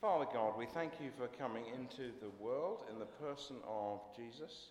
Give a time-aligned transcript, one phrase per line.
[0.00, 4.68] Father God, we thank you for coming into the world in the person of Jesus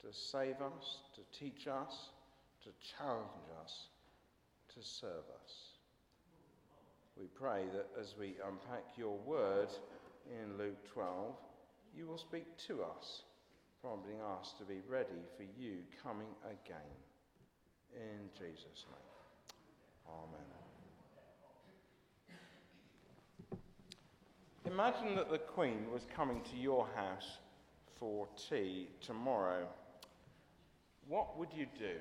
[0.00, 2.08] to save us, to teach us,
[2.62, 3.26] to challenge
[3.62, 3.88] us,
[4.74, 5.52] to serve us.
[7.18, 9.68] We pray that as we unpack your word
[10.26, 11.34] in Luke 12,
[11.94, 13.24] you will speak to us,
[13.82, 16.96] prompting us to be ready for you coming again.
[17.94, 20.08] In Jesus' name.
[20.08, 20.59] Amen.
[24.70, 27.38] Imagine that the Queen was coming to your house
[27.98, 29.66] for tea tomorrow.
[31.08, 31.96] What would you do?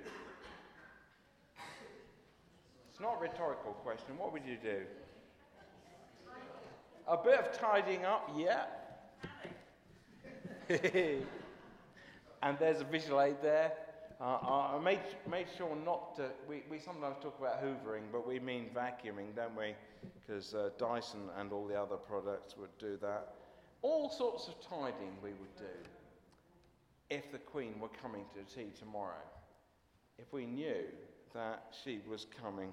[2.91, 4.19] It's not a rhetorical question.
[4.19, 4.81] What would you do?
[7.07, 8.65] A bit of tidying up, yeah.
[12.43, 13.73] and there's a visual aid there.
[14.21, 16.29] Uh, I made, made sure not to.
[16.47, 19.75] We, we sometimes talk about hoovering, but we mean vacuuming, don't we?
[20.19, 23.35] Because uh, Dyson and all the other products would do that.
[23.81, 25.89] All sorts of tidying we would do
[27.09, 29.23] if the Queen were coming to tea tomorrow.
[30.17, 30.83] If we knew
[31.33, 32.71] that she was coming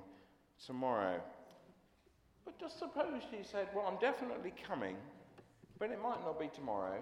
[0.64, 1.20] tomorrow.
[2.44, 4.96] But just suppose she said, Well, I'm definitely coming,
[5.78, 7.00] but it might not be tomorrow.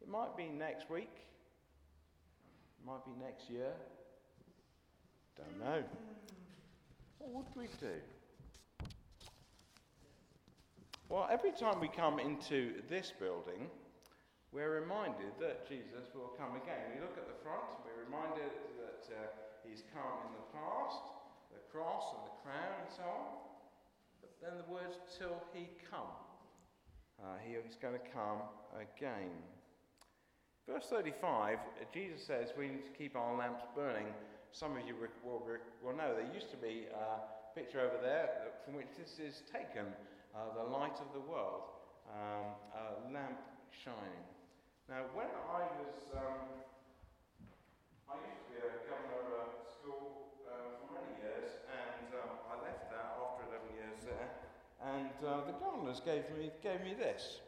[0.00, 1.27] It might be next week.
[2.88, 3.76] Might be next year.
[5.36, 5.84] Don't know.
[7.18, 8.00] What would we do?
[11.10, 13.68] Well, every time we come into this building,
[14.52, 16.96] we're reminded that Jesus will come again.
[16.96, 19.20] We look at the front, we're reminded that uh,
[19.68, 21.12] he's come in the past,
[21.52, 23.36] the cross and the crown and so on.
[24.22, 26.16] But then the words, till he come.
[27.20, 29.28] Uh, he is going to come again.
[30.68, 31.58] Verse 35,
[31.94, 34.12] Jesus says we need to keep our lamps burning.
[34.52, 34.92] Some of you
[35.24, 35.40] will,
[35.80, 37.24] will know there used to be a
[37.56, 39.88] picture over there from which this is taken
[40.36, 41.72] uh, the light of the world,
[42.12, 43.40] um, a lamp
[43.72, 44.20] shining.
[44.92, 46.36] Now, when I was, um,
[48.04, 52.44] I used to be a governor of a school uh, for many years, and um,
[52.44, 54.28] I left that after 11 years there.
[54.84, 57.40] And uh, the governors gave me, gave me this.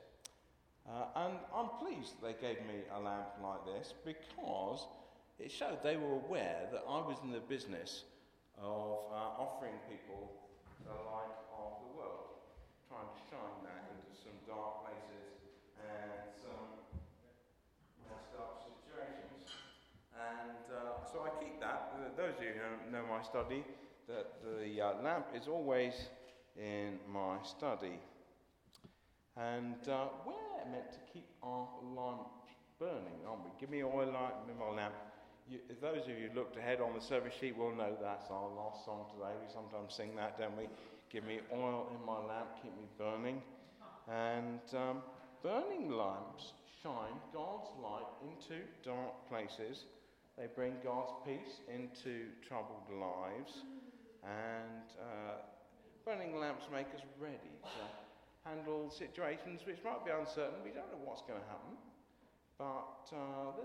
[0.89, 4.87] Uh, and I'm pleased they gave me a lamp like this because
[5.39, 8.05] it showed they were aware that I was in the business
[8.59, 10.33] of uh, offering people
[10.85, 12.41] the light of the world,
[12.89, 15.41] trying to shine that into some dark places
[15.79, 16.69] and some
[18.09, 19.49] messed up situations.
[20.17, 21.93] And uh, so I keep that.
[22.17, 23.65] Those of you who know my study,
[24.09, 25.95] that the uh, lamp is always
[26.57, 28.01] in my study.
[29.41, 33.51] And uh, we're meant to keep our lamps burning, aren't we?
[33.59, 34.93] Give me oil light my lamp.
[35.49, 38.49] You, those of you who looked ahead on the service sheet will know that's our
[38.55, 39.33] last song today.
[39.41, 40.69] We sometimes sing that, don't we?
[41.11, 43.41] Give me oil in my lamp, keep me burning.
[44.13, 44.99] And um,
[45.43, 46.53] burning lamps
[46.83, 49.85] shine God's light into dark places.
[50.37, 53.65] They bring God's peace into troubled lives.
[54.23, 55.41] And uh,
[56.05, 58.10] burning lamps make us ready to
[58.45, 60.65] handle situations which might be uncertain.
[60.65, 61.75] We don't know what's going to happen.
[62.59, 63.57] But uh,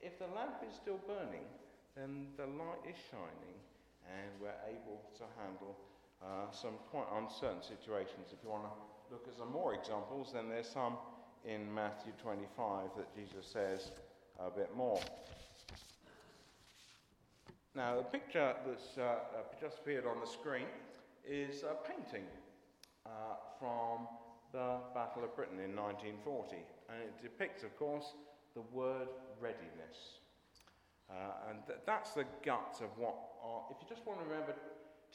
[0.00, 1.46] if the lamp is still burning,
[1.96, 3.58] then the light is shining
[4.06, 5.76] and we're able to handle
[6.22, 8.32] uh, some quite uncertain situations.
[8.32, 8.74] If you want to
[9.12, 10.96] look at some more examples, then there's some
[11.44, 13.90] in Matthew 25 that Jesus says
[14.38, 15.00] a bit more.
[17.74, 19.18] Now, the picture that's uh,
[19.60, 20.66] just appeared on the screen
[21.24, 22.24] is a painting
[23.08, 24.06] uh, from
[24.52, 26.56] the Battle of Britain in 1940.
[26.92, 28.14] And it depicts, of course,
[28.54, 29.08] the word
[29.40, 30.20] readiness.
[31.08, 34.52] Uh, and th- that's the guts of what are, if you just want to remember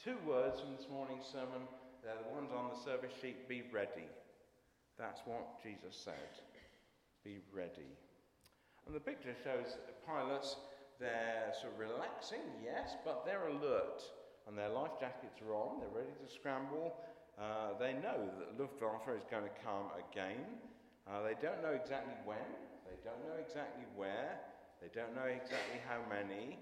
[0.02, 1.70] two words from this morning's sermon,
[2.02, 4.10] they're the ones on the service sheet be ready.
[4.98, 6.42] That's what Jesus said.
[7.24, 7.94] Be ready.
[8.86, 10.56] And the picture shows pilots,
[11.00, 14.02] they're sort of relaxing, yes, but they're alert.
[14.46, 16.92] And their life jackets are on, they're ready to scramble,
[17.38, 20.44] uh, they know that Luftwaffe is going to come again.
[21.04, 22.46] Uh, they don't know exactly when,
[22.86, 24.38] they don't know exactly where,
[24.80, 26.58] they don't know exactly how many,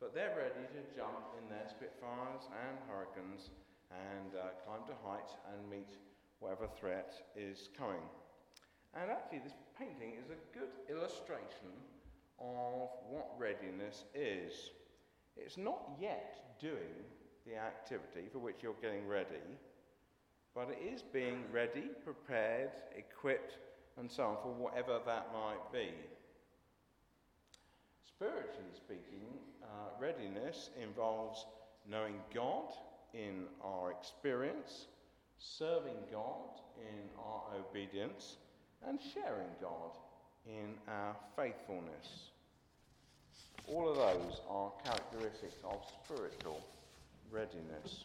[0.00, 3.50] but they're ready to jump in their Spitfires and Hurricanes
[3.90, 5.96] and uh, climb to height and meet
[6.40, 8.04] whatever threat is coming.
[8.94, 11.72] And actually, this painting is a good illustration
[12.40, 14.70] of what readiness is.
[15.36, 17.06] It's not yet doing
[17.46, 19.42] the activity for which you're getting ready,
[20.54, 23.58] but it is being ready, prepared, equipped,
[23.98, 25.90] and so on for whatever that might be.
[28.06, 29.28] Spiritually speaking,
[29.62, 29.66] uh,
[30.00, 31.46] readiness involves
[31.88, 32.72] knowing God
[33.14, 34.86] in our experience,
[35.38, 38.36] serving God in our obedience,
[38.86, 39.96] and sharing God
[40.46, 42.30] in our faithfulness.
[43.66, 46.60] All of those are characteristics of spiritual
[47.30, 48.04] readiness.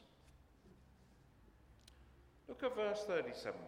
[2.47, 3.59] Look at verse 37.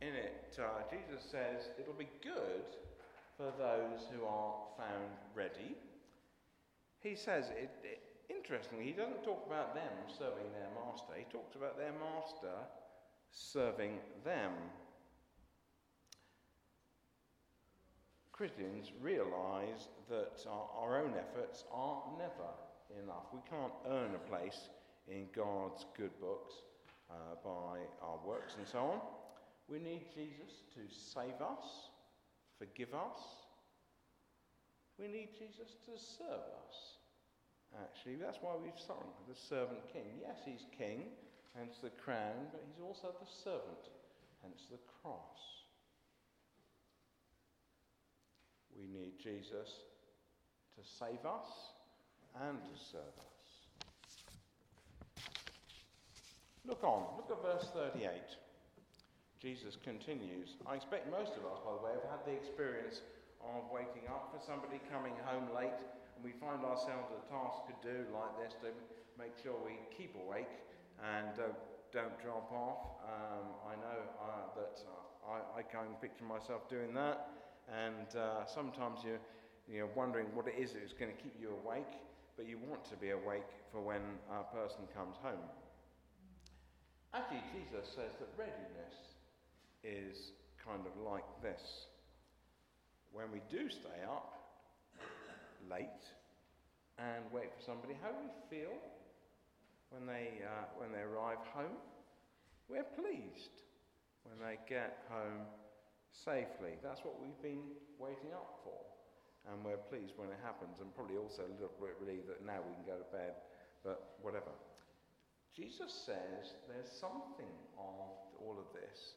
[0.00, 2.64] In it, uh, Jesus says, It'll be good
[3.36, 5.76] for those who are found ready.
[7.00, 11.54] He says, it, it, interestingly, he doesn't talk about them serving their master, he talks
[11.54, 12.56] about their master
[13.30, 14.52] serving them.
[18.32, 22.50] Christians realize that our, our, own efforts are never
[23.02, 23.26] enough.
[23.32, 24.68] We can't earn a place
[25.08, 26.54] in God's good books
[27.10, 29.00] uh, by our works and so on.
[29.68, 31.90] We need Jesus to save us,
[32.58, 33.20] forgive us.
[34.98, 36.98] We need Jesus to serve us.
[37.82, 40.20] Actually, that's why we've sung the servant king.
[40.20, 41.10] Yes, he's king,
[41.56, 43.90] hence the crown, but he's also the servant,
[44.42, 45.64] hence the cross.
[48.78, 49.82] We need Jesus
[50.76, 51.50] to save us
[52.40, 53.33] and to serve us.
[56.64, 58.08] Look on, look at verse 38.
[59.36, 60.56] Jesus continues.
[60.64, 63.04] I expect most of us, by the way, have had the experience
[63.44, 65.76] of waking up for somebody coming home late,
[66.16, 68.72] and we find ourselves a task to do like this to
[69.20, 70.48] make sure we keep awake
[71.04, 71.52] and uh,
[71.92, 72.96] don't drop off.
[73.04, 77.28] Um, I know uh, that uh, I, I can picture myself doing that,
[77.68, 79.20] and uh, sometimes you're,
[79.68, 82.00] you're wondering what it is that's going to keep you awake,
[82.40, 84.00] but you want to be awake for when
[84.32, 85.44] a person comes home.
[87.14, 88.98] Actually, Jesus says that readiness
[89.86, 91.62] is kind of like this.
[93.14, 94.34] When we do stay up
[95.70, 96.02] late
[96.98, 98.74] and wait for somebody, how do we feel
[99.94, 101.78] when they, uh, when they arrive home?
[102.66, 103.62] We're pleased
[104.26, 105.46] when they get home
[106.10, 106.82] safely.
[106.82, 108.82] That's what we've been waiting up for.
[109.46, 112.58] And we're pleased when it happens, and probably also a little bit relieved that now
[112.66, 113.38] we can go to bed,
[113.86, 114.50] but whatever.
[115.54, 118.10] Jesus says there's something of
[118.42, 119.14] all of this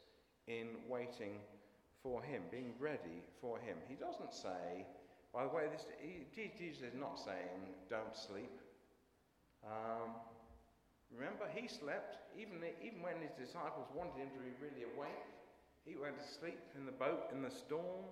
[0.48, 1.42] in waiting
[2.04, 3.76] for him, being ready for him.
[3.90, 4.86] He doesn't say,
[5.34, 8.54] by the way, this, he, Jesus is not saying, don't sleep.
[9.66, 10.14] Um,
[11.10, 15.26] remember, he slept, even, even when his disciples wanted him to be really awake.
[15.86, 18.06] He went to sleep in the boat in the storm,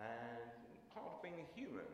[0.00, 0.48] and
[0.94, 1.90] part of being a human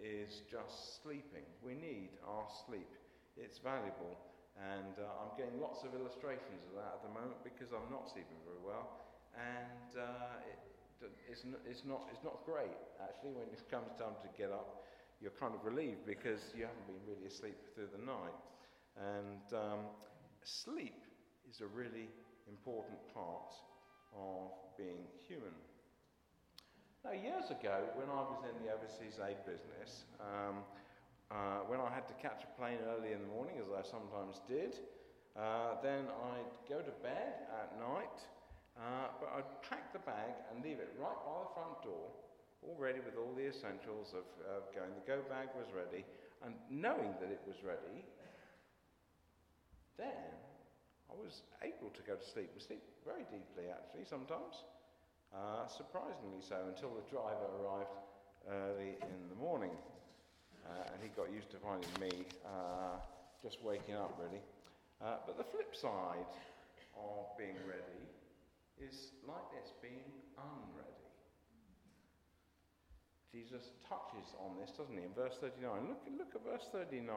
[0.00, 1.44] is just sleeping.
[1.60, 2.88] We need our sleep,
[3.36, 4.16] it's valuable.
[4.58, 8.10] And uh, I'm getting lots of illustrations of that at the moment because I'm not
[8.10, 9.08] sleeping very well
[9.38, 10.58] and uh, it,
[11.30, 14.86] it's, n- it's, not, it's not great, actually, when it comes time to get up.
[15.20, 18.38] You're kind of relieved because you haven't been really asleep through the night.
[18.98, 19.80] And um,
[20.42, 21.02] sleep
[21.50, 22.10] is a really
[22.46, 23.54] important part
[24.14, 25.54] of being human.
[27.04, 30.66] Now, years ago, when I was in the overseas aid business, um,
[31.30, 34.40] uh, when I had to catch a plane early in the morning, as I sometimes
[34.48, 34.80] did,
[35.36, 38.18] uh, then I'd go to bed at night
[38.78, 42.14] uh, but I'd pack the bag and leave it right by the front door,
[42.62, 44.94] all ready with all the essentials of going.
[44.94, 46.06] The go bag was ready,
[46.46, 48.06] and knowing that it was ready,
[49.98, 50.30] then
[51.10, 52.54] I was able to go to sleep.
[52.54, 54.62] We sleep very deeply, actually, sometimes.
[55.34, 57.98] Uh, surprisingly so, until the driver arrived
[58.46, 59.74] early in the morning.
[60.68, 63.00] Uh, and he got used to finding me uh,
[63.42, 64.42] just waking up, really.
[65.00, 66.28] Uh, but the flip side
[66.92, 68.04] of being ready
[68.76, 70.04] is like this being
[70.36, 71.08] unready.
[73.32, 75.88] Jesus touches on this, doesn't he, in verse 39?
[75.88, 77.08] Look, look at verse 39.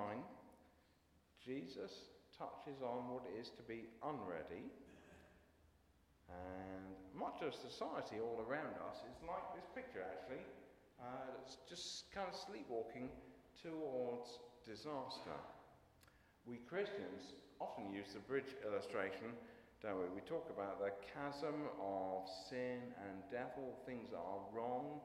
[1.43, 4.70] Jesus touches on what it is to be unready.
[6.29, 10.43] And much of society all around us is like this picture, actually.
[11.01, 13.10] Uh, it's just kind of sleepwalking
[13.63, 15.38] towards disaster.
[16.46, 19.38] We Christians often use the bridge illustration
[19.82, 20.22] don't we?
[20.22, 25.01] We talk about the chasm of sin and death, all things are wrong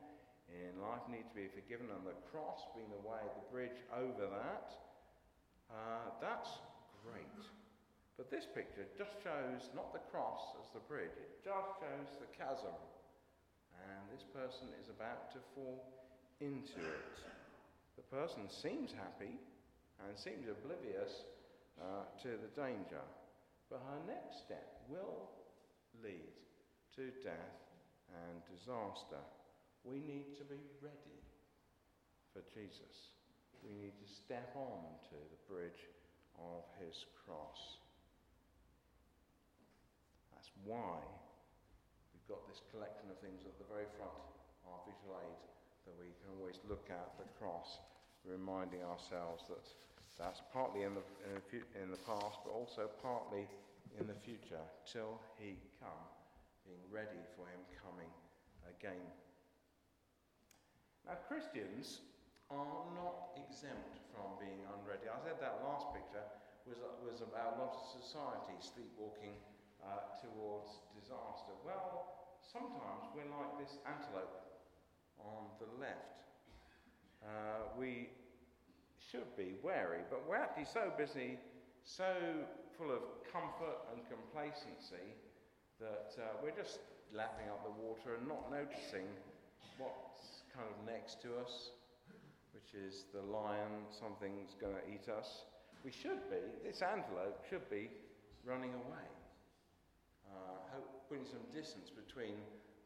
[0.52, 4.28] in life need to be forgiven, and the cross being the way, the bridge over
[4.28, 4.68] that.
[5.72, 6.60] Uh, that's
[7.02, 7.40] great.
[8.20, 12.28] But this picture just shows not the cross as the bridge, it just shows the
[12.36, 12.76] chasm.
[13.80, 15.80] And this person is about to fall
[16.40, 17.35] into it.
[17.96, 19.40] The person seems happy
[20.04, 21.24] and seems oblivious
[21.80, 23.00] uh, to the danger.
[23.70, 25.32] But her next step will
[26.04, 26.36] lead
[26.96, 27.56] to death
[28.12, 29.20] and disaster.
[29.82, 31.20] We need to be ready
[32.32, 33.16] for Jesus.
[33.64, 35.88] We need to step on to the bridge
[36.38, 37.80] of his cross.
[40.36, 41.00] That's why
[42.12, 44.20] we've got this collection of things at the very front,
[44.68, 45.40] our visual aid,
[45.86, 47.78] that we can always look at the cross,
[48.26, 49.62] reminding ourselves that
[50.18, 53.46] that's partly in the, in the, in the past, but also partly
[54.00, 56.04] in the future, till he come,
[56.64, 58.10] being ready for him coming
[58.64, 59.06] again.
[61.04, 62.02] Now, Christians
[62.50, 65.06] are not exempt from being unready.
[65.06, 66.24] I said that last picture
[66.66, 69.36] was, was about a lot of society sleepwalking
[69.84, 71.54] uh, towards disaster.
[71.62, 74.45] Well, sometimes we're like this antelope
[75.20, 76.24] on the left.
[77.22, 78.08] Uh, we
[79.10, 81.38] should be wary, but we're actually so busy,
[81.84, 82.12] so
[82.76, 85.14] full of comfort and complacency
[85.80, 86.80] that uh, we're just
[87.14, 89.06] lapping up the water and not noticing
[89.78, 91.70] what's kind of next to us,
[92.52, 95.44] which is the lion, something's going to eat us.
[95.84, 97.90] We should be, this antelope should be
[98.44, 99.08] running away,
[100.32, 102.34] uh, putting some distance between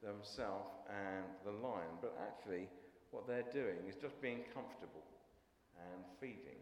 [0.03, 2.01] themselves and the lion.
[2.01, 2.69] But actually,
[3.11, 5.05] what they're doing is just being comfortable
[5.77, 6.61] and feeding,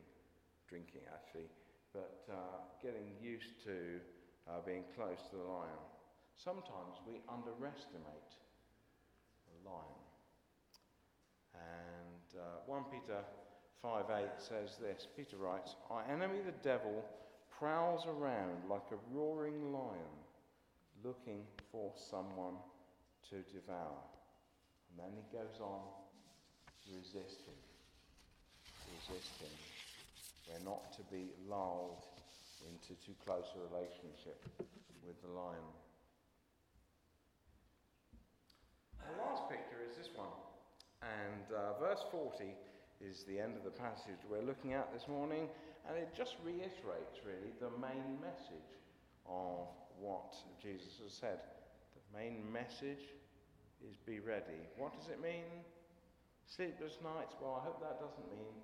[0.68, 1.49] drinking actually,
[1.92, 4.02] but uh, getting used to
[4.49, 5.83] uh, being close to the lion.
[6.37, 8.30] Sometimes we underestimate
[9.50, 10.02] the lion.
[11.54, 13.21] And uh, 1 Peter
[13.83, 17.04] 5 8 says this Peter writes, Our enemy the devil
[17.59, 20.14] prowls around like a roaring lion
[21.04, 21.42] looking
[21.73, 22.54] for someone
[23.31, 24.01] to devour.
[24.91, 25.83] And then he goes on,
[26.91, 27.59] resist him.
[28.97, 29.55] Resist him.
[30.49, 32.05] We're not to be lulled
[32.65, 34.41] into too close a relationship
[35.05, 35.69] with the lion.
[39.05, 40.33] The last picture is this one.
[41.03, 42.45] And uh, verse 40
[43.01, 45.49] is the end of the passage we're looking at this morning,
[45.87, 48.73] and it just reiterates really the main message
[49.27, 49.69] of
[50.01, 51.39] what Jesus has said.
[52.15, 53.05] Main message
[53.85, 54.65] is be ready.
[54.77, 55.47] What does it mean?
[56.47, 57.37] Sleepless nights?
[57.41, 58.57] Well, I hope that doesn't mean.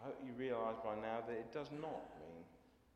[0.00, 2.44] I hope you realize by now that it does not mean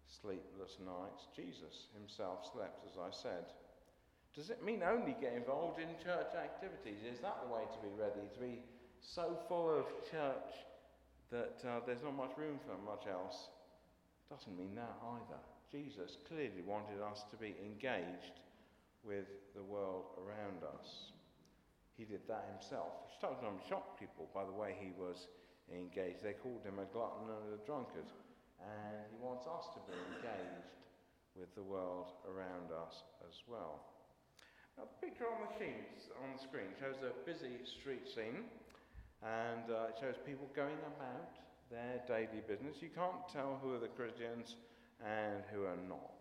[0.09, 1.29] sleepless nights.
[1.37, 3.53] Jesus himself slept, as I said.
[4.35, 7.05] Does it mean only get involved in church activities?
[7.05, 8.25] Is that the way to be ready?
[8.35, 8.61] To be
[9.01, 10.65] so full of church
[11.31, 13.53] that uh, there's not much room for much else?
[14.31, 15.41] Doesn't mean that either.
[15.71, 18.41] Jesus clearly wanted us to be engaged
[19.09, 19.25] with
[19.57, 21.17] the world around us.
[21.97, 23.09] He did that himself.
[23.09, 25.33] He sometimes shocked people by the way he was
[25.73, 26.21] engaged.
[26.23, 28.07] They called him a glutton and a drunkard.
[28.61, 30.77] And he wants us to be engaged
[31.33, 33.81] with the world around us as well.
[34.77, 38.47] Now, the picture on the, sheets, on the screen shows a busy street scene
[39.25, 41.35] and uh, it shows people going about
[41.71, 42.79] their daily business.
[42.79, 44.55] You can't tell who are the Christians
[45.03, 46.18] and who are not.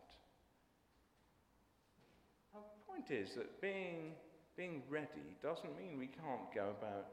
[2.98, 4.14] Point is that being,
[4.56, 7.08] being ready doesn't mean we can't go about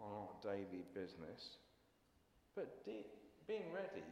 [0.00, 1.58] our daily business.
[2.54, 3.06] But de-
[3.46, 4.04] being ready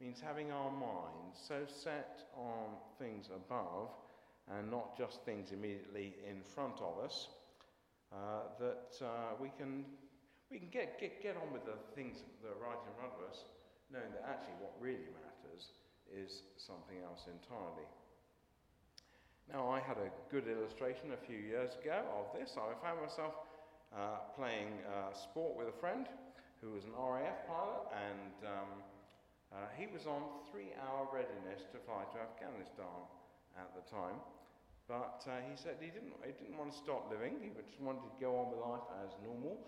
[0.00, 3.90] means having our minds so set on things above
[4.50, 7.28] and not just things immediately in front of us,
[8.12, 9.84] uh, that uh, we can,
[10.50, 13.26] we can get, get, get on with the things that are right in front of
[13.28, 13.44] us,
[13.90, 15.74] knowing that actually what really matters
[16.06, 17.86] is something else entirely.
[19.52, 22.58] Now, I had a good illustration a few years ago of this.
[22.58, 23.46] I found myself
[23.94, 26.10] uh, playing uh, sport with a friend
[26.58, 28.70] who was an RAF pilot, and um,
[29.54, 32.90] uh, he was on three hour readiness to fly to Afghanistan
[33.54, 34.18] at the time.
[34.90, 38.02] But uh, he said he didn't, he didn't want to stop living, he just wanted
[38.02, 39.62] to go on with life as normal.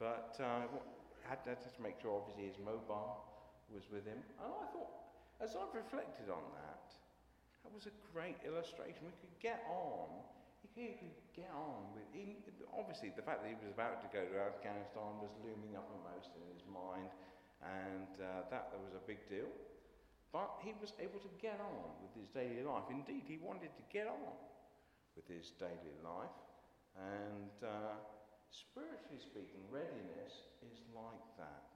[0.00, 0.64] But uh,
[1.28, 3.20] had, had to make sure, obviously, his mobile
[3.68, 4.24] was with him.
[4.40, 4.92] And I thought,
[5.44, 6.79] as I've reflected on that,
[7.62, 9.04] that was a great illustration.
[9.04, 10.24] We could get on.
[10.76, 12.06] He could get on with.
[12.14, 12.38] He,
[12.72, 16.44] obviously, the fact that he was about to go to Afghanistan was looming uppermost in
[16.52, 17.10] his mind,
[17.60, 19.50] and uh, that was a big deal.
[20.30, 22.86] But he was able to get on with his daily life.
[22.86, 24.30] Indeed, he wanted to get on
[25.18, 26.32] with his daily life.
[26.94, 27.98] And uh,
[28.54, 31.66] spiritually speaking, readiness is like that.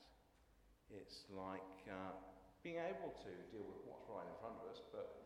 [0.94, 2.14] It's like uh,
[2.62, 5.23] being able to deal with what's right in front of us, but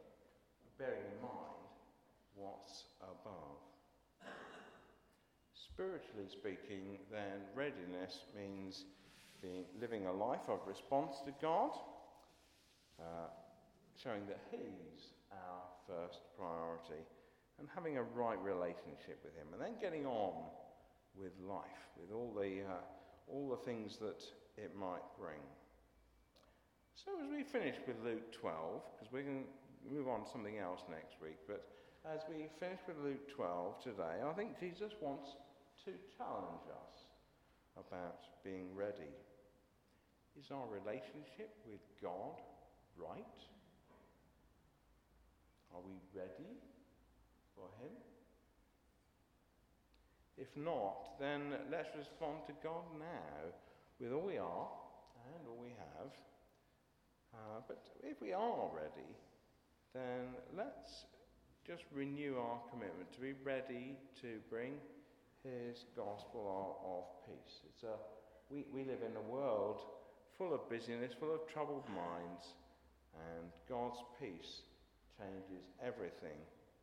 [0.78, 1.58] bearing in mind
[2.35, 3.58] what's above.
[5.52, 8.85] Spiritually speaking, then, readiness means
[9.42, 11.70] being, living a life of response to God,
[13.00, 13.30] uh,
[14.00, 17.02] showing that He's our first priority
[17.58, 20.32] and having a right relationship with Him, and then getting on
[21.16, 22.87] with life, with all the, uh,
[23.26, 24.23] all the things that
[24.56, 25.42] it might bring.
[26.94, 29.44] So, as we finish with Luke 12, because we're going
[29.87, 31.66] move on to something else next week, but
[32.06, 35.37] as we finish with Luke 12 today, I think Jesus wants
[35.85, 36.94] to challenge us
[37.76, 39.12] about being ready.
[40.38, 42.38] Is our relationship with God
[42.99, 43.38] right?
[45.75, 46.58] Are we ready
[47.54, 47.94] for Him?
[50.37, 53.50] If not, then let's respond to God now
[54.00, 54.68] with all we are
[55.35, 56.11] and all we have.
[57.35, 59.11] Uh, but if we are ready,
[59.95, 61.07] then let's
[61.66, 64.75] just renew our commitment to be ready to bring
[65.45, 67.61] His gospel of, peace.
[67.68, 67.97] It's a,
[68.50, 69.80] we, we live in a world
[70.38, 72.54] full of busyness, full of troubled minds,
[73.12, 74.62] and God's peace
[75.18, 76.38] changes everything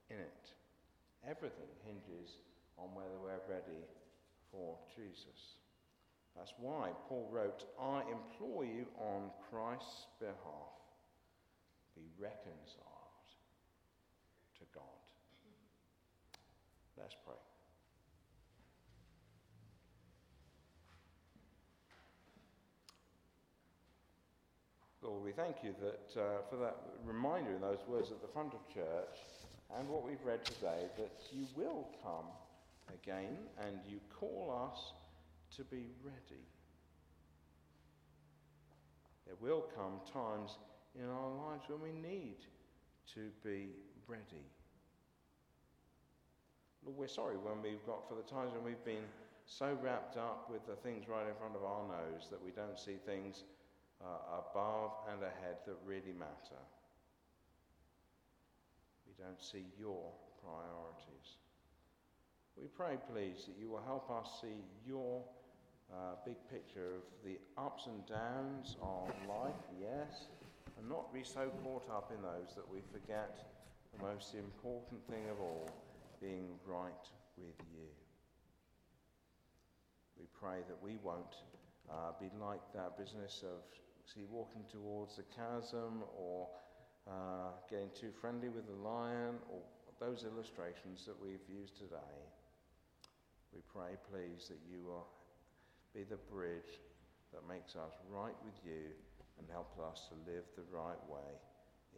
[0.10, 0.54] in it.
[1.28, 2.38] Everything hinges
[2.78, 3.82] on whether we're ready
[4.52, 5.58] for Jesus.
[6.36, 10.76] That's why Paul wrote, I implore you on Christ's behalf,
[11.96, 13.28] be reconciled
[14.60, 14.84] to God.
[16.98, 17.36] Let's pray.
[25.02, 28.54] Lord, we thank you that, uh, for that reminder in those words at the front
[28.54, 29.20] of church
[29.78, 32.26] and what we've read today that you will come
[32.94, 34.94] again and you call us
[35.58, 36.42] to be ready.
[39.26, 40.58] There will come times
[41.02, 42.38] in our lives when we need
[43.14, 43.70] to be
[44.08, 44.46] ready.
[46.86, 49.06] Lord, we're sorry when we've got, for the times when we've been
[49.46, 52.80] so wrapped up with the things right in front of our nose that we don't
[52.80, 53.44] see things
[54.04, 56.62] uh, above and ahead that really matter.
[59.08, 60.12] We don't see your
[60.42, 61.38] priorities.
[62.58, 65.22] We pray, please, that you will help us see your
[65.92, 70.28] uh, big picture of the ups and downs of life, yes,
[70.78, 73.46] and not be so caught up in those that we forget
[73.98, 75.70] the most important thing of all
[76.22, 77.06] being right
[77.38, 77.88] with you.
[80.20, 81.36] We pray that we won't
[81.90, 83.62] uh, be like that business of
[84.06, 86.48] see walking towards the chasm or
[87.08, 89.60] uh, getting too friendly with the lion or
[90.00, 92.16] those illustrations that we've used today.
[93.54, 95.08] We pray, please, that you will
[95.94, 96.84] be the bridge
[97.32, 98.92] that makes us right with you
[99.40, 101.32] and help us to live the right way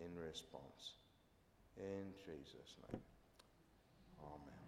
[0.04, 0.98] in response.
[1.78, 3.02] In Jesus' name.
[4.22, 4.67] Amen.